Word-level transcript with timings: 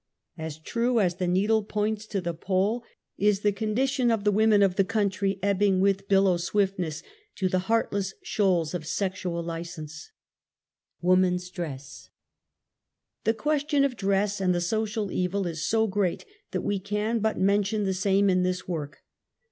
As 0.39 0.57
true 0.57 0.99
as 0.99 1.17
the 1.17 1.27
needle 1.27 1.61
points 1.63 2.07
to 2.07 2.21
the 2.21 2.33
pole, 2.33 2.83
is 3.19 3.41
the 3.41 3.51
con 3.51 3.75
SOCIAL 3.77 4.05
EVIL. 4.05 4.05
95 4.07 4.07
dition 4.07 4.13
of 4.19 4.23
the 4.23 4.31
women 4.31 4.63
of 4.63 4.75
the 4.75 4.83
country 4.83 5.37
ebbing 5.43 5.79
with• 5.79 6.05
billow 6.07 6.37
swiftness 6.37 7.03
to 7.35 7.47
the 7.47 7.59
heartless 7.69 8.15
shoals 8.23 8.73
of 8.73 8.81
s 8.81 8.95
exual 8.97 9.45
/ 9.57 9.57
li 9.57 9.61
cense. 9.63 10.09
Woman's 11.03 11.51
Dress. 11.51 12.09
The 13.25 13.35
question 13.35 13.83
of 13.83 13.95
dress 13.95 14.41
and 14.41 14.55
the 14.55 14.59
social 14.61 15.11
evil 15.11 15.45
is 15.45 15.61
so 15.63 15.85
great 15.85 16.25
that 16.49 16.61
we 16.61 16.79
can 16.79 17.19
but 17.19 17.37
mention 17.39 17.83
the 17.83 17.93
same 17.93 18.27
in 18.27 18.41
this 18.41 18.67
work. 18.67 19.03